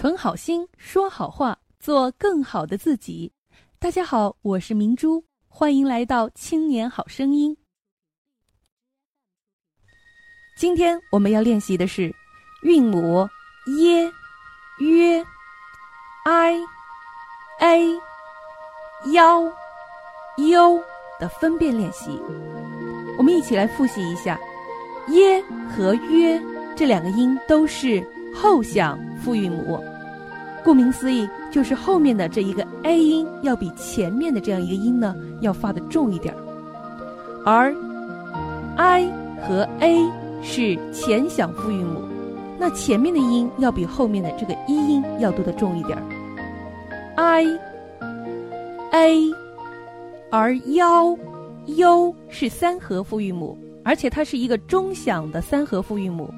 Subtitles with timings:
[0.00, 3.30] 存好心，说好话，做更好的自己。
[3.78, 7.54] 大家好，我是明珠，欢迎来到《青年好声音》。
[10.56, 12.10] 今天我们要练习的是
[12.62, 13.28] 韵母
[13.78, 14.10] 耶、
[14.78, 15.22] 约、
[16.24, 16.56] i、
[17.58, 18.00] a、
[19.12, 19.42] 幺、
[20.38, 20.82] u
[21.18, 22.18] 的分辨练习。
[23.18, 24.40] 我们一起来复习一下，
[25.08, 26.42] 耶和约
[26.74, 28.02] 这两个音都是
[28.34, 29.78] 后响复韵母，
[30.64, 36.40] 顾名思义，就是后面的这一个 a 音要比前面的这样一个音呢要发的重一点儿，
[37.44, 37.74] 而
[38.76, 39.10] i
[39.42, 39.98] 和 a
[40.42, 42.02] 是前响复韵母，
[42.58, 46.02] 那前面的音要比后面的这个一音要读的重一点儿
[47.16, 47.46] ，i、
[48.92, 49.34] a，
[50.30, 51.16] 而腰。
[51.66, 56.32] u 是三合复韵母，而且它是一个中响的三合复韵母。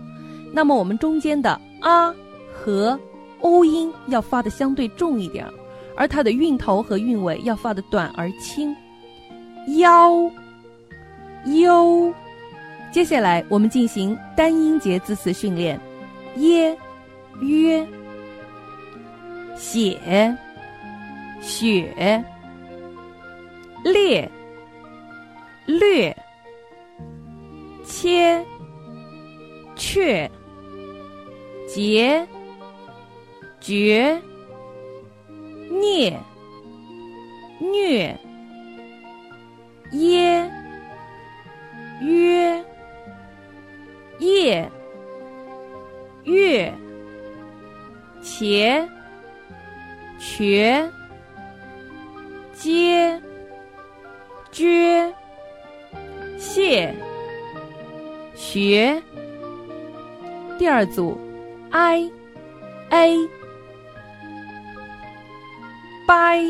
[0.53, 2.15] 那么我们中间的 a
[2.53, 2.99] 和
[3.41, 5.47] o 音要发的相对重一点，
[5.97, 8.75] 而它的韵头和韵尾要发的短而轻。
[9.79, 10.31] 腰
[11.45, 12.15] u，
[12.91, 15.79] 接下来我们进行单音节字词训练：
[16.37, 16.77] 耶、
[17.41, 17.87] 约、
[19.57, 20.37] 写、
[21.41, 22.25] 雪、
[23.85, 24.31] 列。
[25.65, 26.15] 略，
[27.85, 28.45] 切，
[29.77, 30.29] 却，
[31.75, 32.27] 结，
[33.59, 34.21] 绝，
[35.71, 36.21] 孽，
[37.61, 38.15] 虐，
[39.93, 40.51] 耶，
[42.03, 42.63] 约，
[44.19, 44.71] 夜，
[46.25, 46.75] 月，
[48.23, 48.87] 且，
[50.19, 50.91] 瘸，
[52.53, 53.19] 接，
[54.53, 55.11] 撅。
[56.37, 56.95] 谢，
[58.35, 59.03] 学。
[60.59, 61.19] 第二组
[61.73, 62.13] ，i
[62.91, 63.29] a，
[66.07, 66.45] 掰，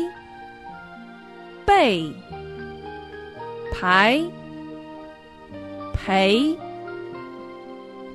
[1.65, 2.13] 背，
[3.71, 4.21] 排，
[5.93, 6.57] 陪，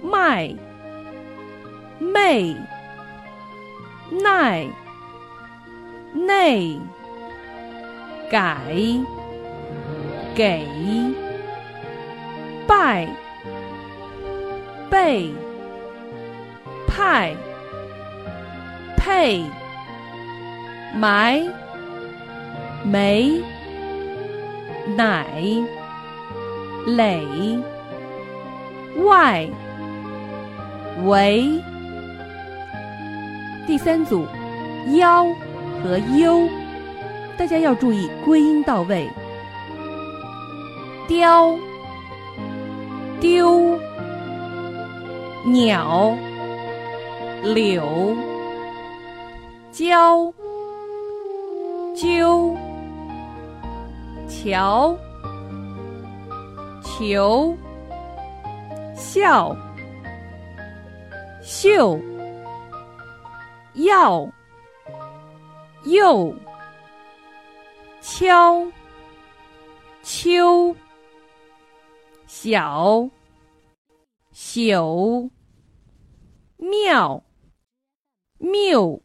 [0.02, 0.54] 卖，
[1.98, 2.56] 媚，
[4.22, 4.66] 耐，
[6.12, 6.78] 内，
[8.30, 8.56] 改，
[10.34, 10.66] 给。
[12.66, 13.08] 拜，
[14.90, 15.32] 背，
[16.98, 17.32] 派，
[18.96, 19.44] 配，
[20.96, 21.40] 埋，
[22.82, 23.40] 没，
[24.96, 25.24] 奶，
[26.86, 27.60] 垒，
[29.04, 29.48] 外，
[31.04, 31.62] 围。
[33.64, 34.26] 第三组，
[34.96, 35.24] 腰
[35.80, 36.48] 和优
[37.36, 39.08] 大家要注意归音到位。
[41.06, 41.56] 雕。
[43.20, 43.78] 丢，
[45.44, 46.16] 鸟，
[47.42, 48.16] 柳，
[49.70, 50.32] 胶，
[51.94, 52.56] 揪，
[54.28, 54.96] 桥，
[56.82, 57.56] 球，
[58.94, 59.56] 笑，
[61.42, 61.98] 秀，
[63.74, 64.28] 要，
[65.84, 66.34] 又，
[68.00, 68.66] 敲，
[70.02, 70.74] 秋。
[72.26, 73.08] 小，
[74.34, 75.30] 朽，
[76.58, 77.22] 妙，
[78.38, 79.02] 谬，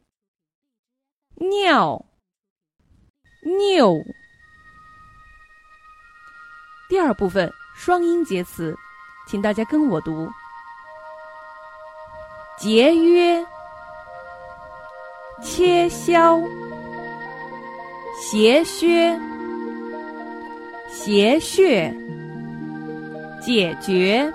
[1.36, 2.06] 尿，
[3.44, 4.04] 拗。
[6.88, 8.76] 第二部分双音节词，
[9.28, 10.30] 请大家跟我读：
[12.58, 13.46] 节约，
[15.42, 16.40] 切削，
[18.22, 19.20] 斜削，
[20.90, 21.94] 斜穴。
[23.46, 24.34] 解决，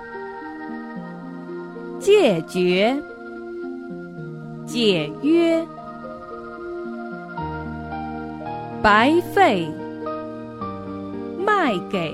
[1.99, 2.95] 解决，
[4.69, 5.65] 解约，
[8.83, 9.67] 白费，
[11.43, 12.13] 卖给，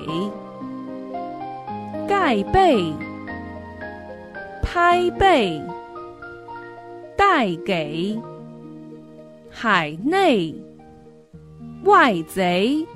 [2.08, 2.94] 盖被，
[4.62, 5.60] 拍背，
[7.14, 8.18] 带给，
[9.50, 10.54] 海内，
[11.84, 12.86] 外贼。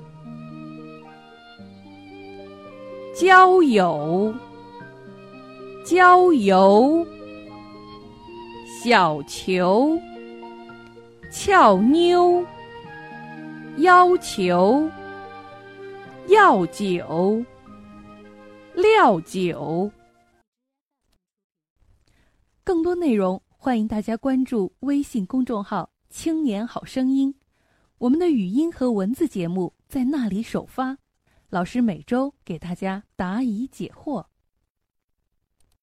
[3.15, 4.33] 交友，
[5.85, 7.07] 交游，
[8.83, 10.01] 小球，
[11.31, 12.43] 俏妞，
[13.77, 14.89] 要求，
[16.29, 17.45] 药酒，
[18.75, 19.91] 料酒。
[22.65, 27.35] 更多内容，欢迎大家关注微信公众号“青年好声音”，
[28.01, 30.97] 我们的语音和文字节目在那里首发。
[31.51, 34.30] 老师每周给大家答疑解惑。